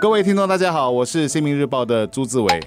[0.00, 2.60] 各位听众，大家好，我是《新民日报》的朱志伟。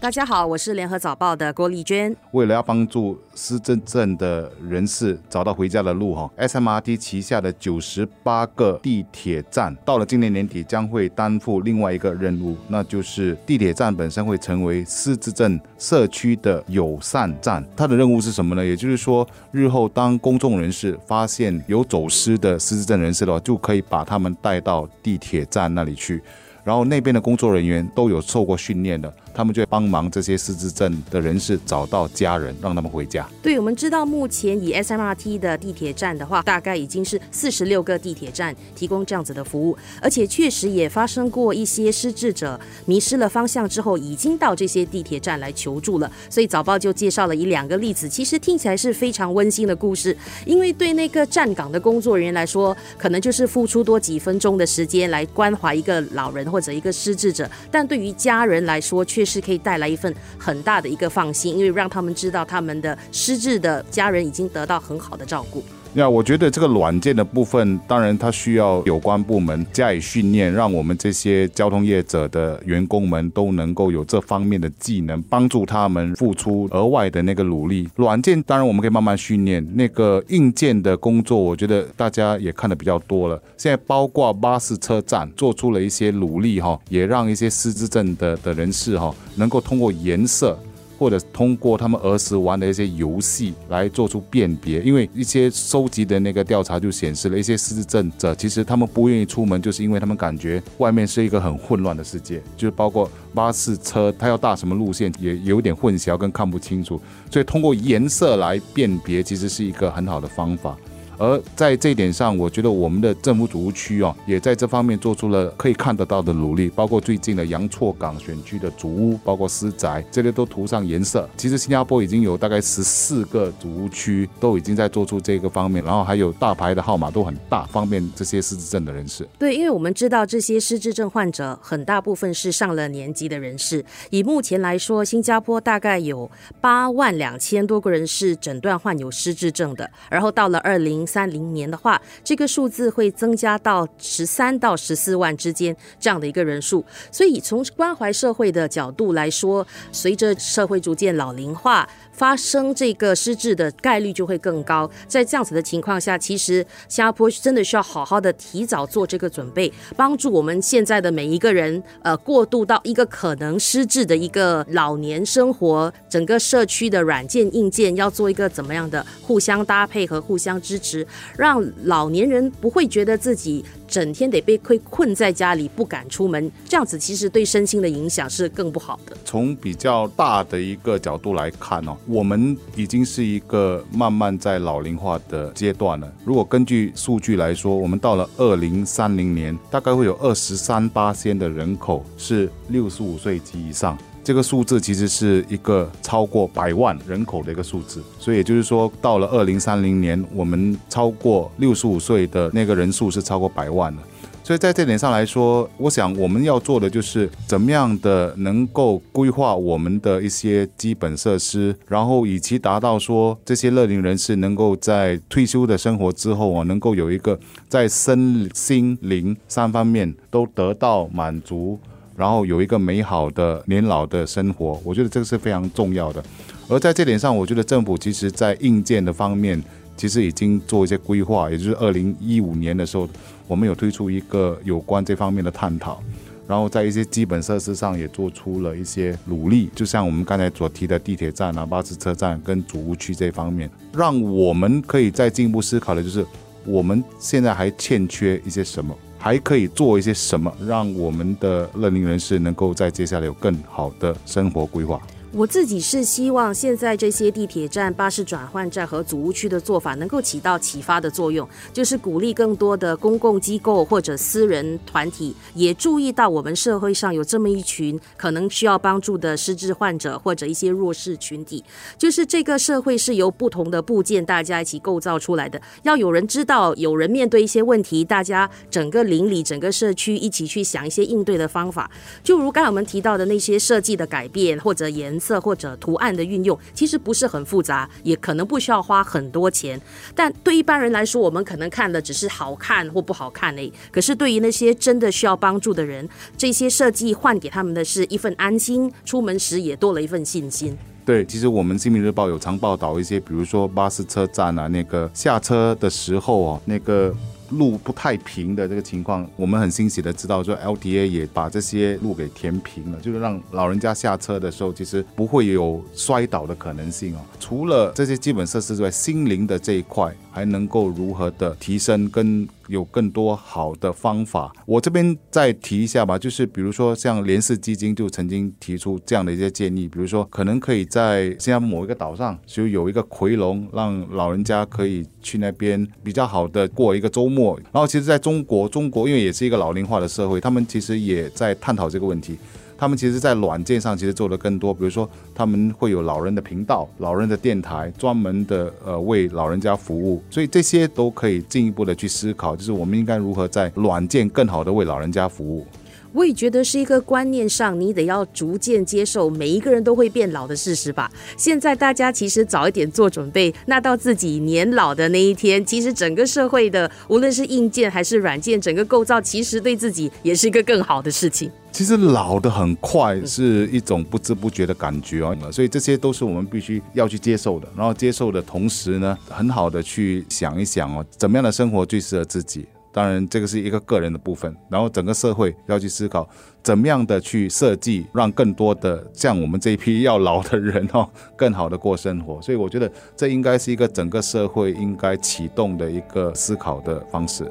[0.00, 2.14] 大家好，我是联合早报的郭丽娟。
[2.32, 17.64] 为了要帮助失智症的人士找到回家的路，哈，SMRT 旗下的九十八个地铁站，到了今年年底将会担负另外一个任务，那就是地铁站本身会成为失智症社区的友善站。
[17.76, 18.66] 它的任务是什么呢？
[18.66, 26.20] 也就是说，日后当公众人士发现有走失的失智症人士的话，就可以把他们带到地铁站那里去。
[26.64, 33.28] 然后那边的工作人员都有受过训练的，他们就会帮忙这些失智症的人士找到家人，让他们回家。
[33.42, 46.10] 对，我们知道目前以 SMRT 的地铁站的话，大概已经是四十六个地铁站提供这样子的服务，而且确实也发生过一些失智者迷失了方向之后，已经到这些地铁站来求助了。
[46.30, 50.16] 所以早报就介绍了一两个例子，其实听起来是非常温馨的故事。
[50.46, 56.44] 因为对那个站岗的工作人员来说，可能就是付出多几分钟的时间来关怀一个老人。
[56.54, 65.64] 或者一个失智者，但对于家人来说，却是可以带来一份很大的一个放心，因为让他们知道他们的失智的家人已经得到很好的照顾。
[65.96, 77.88] 那我觉得这个软件的部分，当然它需要有关部门加以训练，让我们这些交通业者的员工们都能够有这方面的技能，帮助他们付出额外的那个努力。
[77.94, 83.40] 软件当然我们可以慢慢训练，那个硬件的工作，我觉得大家也看的比较多了。
[83.56, 90.58] 现在包括巴士车站做出了一些努力哈，也让一些失智症的的人士哈，能够通过颜色。
[91.04, 106.98] 或者通过他们儿时玩的一些游戏来做出辨别，因为一些收集的那个调查就显示了一些失政者，其实他们不愿意出门，就是因为他们感觉外面是一个很混乱的世界，就是包括巴士车，它要搭什么路线也有点混淆跟看不清楚，
[107.30, 110.74] 所以通过颜色来辨别，其实是一个很好的方法。
[111.18, 121.28] 而在这一点上，我觉得我们的政府主务区哦，也在这方面做出了可以看得到的努力，包括最近的杨厝港选区的主屋，包括私宅，这些都涂上颜色。
[121.36, 129.28] 其实新加坡已经有大概十四个主屋区都已经在做出这个方面，然后还有大牌的号码都很大，方便这些失智症的人士。
[129.38, 136.28] 对，因为我们知道这些失智症患者很大部分是上了年纪的人士，以目前来说，新加坡大概有
[136.60, 141.03] 八万两千多个人是诊断患有失智症的，然后到了二零。
[141.06, 146.84] 三零年的话，这个数字会增加到十三到十四万之间这样的一个人数。
[147.10, 151.88] 所以从关怀社会的角度来说，随着社会逐渐老龄化。
[152.14, 154.90] 发生这个失智的概率就会更高。
[155.06, 165.92] 在这样子的情况下，其实新加坡真的需要好好的提早做这个准备，帮助我们现在的每一个人，呃，过渡到一个可能失智的一个老年生活。
[166.08, 173.64] 整个社区的软件硬件要做一个怎么样的互相搭配和互相支持，让老年人不会觉得自己。
[173.86, 179.16] 整天得被困困在家里，不敢出门，这样子其实对身心的影响是更不好的。
[179.24, 186.12] 从比较大的一个角度来看哦，我们已经是一个慢慢在老龄化的阶段了。
[186.24, 193.96] 如果根据数据来说，我们到了二零三零年，大概会有二十三八千的人口是六十五岁及以上。
[194.22, 204.02] 这个数字其实是一个超过百万人口的一个数字，所以也就是说，到了二零三零年，我们超过六十五岁的那个人数是超过百万了。
[204.44, 217.40] 所以在这点上来说，我想我们要做的就是怎么样的能够规划我们的一些基本设施，然后以其达到说这些乐龄人士能够在退休的生活之后啊，能够有一个
[217.70, 221.78] 在身心灵三方面都得到满足。
[222.16, 226.22] 然后有一个美好的年老的生活，我觉得这个是非常重要的。
[226.68, 229.60] 而在这点上，我觉得政府其实在硬件的方面，
[229.96, 231.50] 其实已经做一些规划。
[231.50, 233.08] 也就是二零一五年的时候，
[233.46, 236.02] 我们有推出一个有关这方面的探讨。
[236.46, 246.26] 然后在一些基本设施上也做出了一些努力，就像我们刚才所提的地铁站啊、巴士车站跟主屋区这方面，让我们可以再进一步思考的就是，
[246.66, 248.94] 我们现在还欠缺一些什么。
[249.16, 255.00] 还可以做一些什么，让我们的乐龄人士能够在接下来有更好的生活规划？
[255.36, 271.64] 我自己是希望现在这些地铁站、巴士转换站和组屋区的做法能够起到启发的作用，就是鼓励更多的公共机构或者私人团体也注意到我们社会上有这么一群可能需要帮助的失智患者或者一些弱势群体。
[271.98, 281.90] 就是这个社会是由不同的部件大家一起构造出来的，要有人知道，有人面对一些问题，大家整个邻里、整个社区一起去想一些应对的方法。
[282.22, 285.18] 就如刚才我们提到的那些设计的改变或者颜。
[285.24, 289.80] 色或者图案的运用，其实不是很复杂，也可能不需要花很多钱。
[290.14, 293.72] 但对一般人来说，我们可能看的只是好看或不好看诶。
[293.90, 296.06] 可是对于那些真的需要帮助的人，
[296.36, 300.76] 这些设计换给他们的是一份安心，出门时也多了一份信心。
[301.06, 307.14] 对，其实我们《新民日报》有常报道一些，比如说巴士车站啊，那个下车的时候啊，那个。
[307.50, 317.20] 路不太平的这个情况，我们很欣喜的知道，说 LTA 也把这些路给填平了，就是让老人家下车的时候，其实不会有摔倒的可能性哦。
[317.38, 322.46] 除了这些基本设施之外，心灵的这一块还能够如何的提升跟？
[322.68, 326.18] 有更多好的方法，我这边再提一下吧。
[326.18, 337.54] 就是比如说，像联世基金就曾经提出这样的一些建议，比如说，可能可以在新加坡某一个岛上，就有一个回龙，让老人家可以去那边比较好的过一个周末。
[337.64, 342.38] 然后，其实在中国，中国因为也是一个老龄化的社会，他们其实也在探讨这个问题。
[342.76, 355.66] 他们其实，在软件上其实做的更多，比如说他们会有老人的频道、老人的电台，专门的呃为老人家服务，所以这些都可以进一步的去思考，就是我们应该如何在软件更好的为老人家服务。
[356.14, 361.10] 我也觉得是一个观念上，你得要逐渐接受每一个人都会变老的事实吧。
[361.36, 371.50] 现在大家其实早一点做准备，那到自己年老的那一天，其实整个社会的无论是硬件还是软件，整个构造其实对自己也是一个更好的事情。
[371.72, 377.66] 其实老的很快是一种不知不觉的感觉哦，所以这些都是我们必须要去接受的。
[377.76, 382.64] 然后接受的同时呢，很好的去想一想哦，怎么样的生活最适合自己。
[382.94, 386.28] 当然，这个是一个个人的部分，然后整个社会要去思考
[386.62, 392.40] 怎么样的去设计，让更多的像我们这一批要老的人哦，更好的过生活。
[392.40, 397.50] 所以我觉得这应该是一个整个社会应该启动的一个思考的方式。